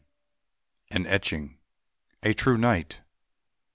AN 0.89 1.05
ETCHING. 1.05 1.59
A 2.23 2.33
true 2.33 2.57
knight! 2.57 3.01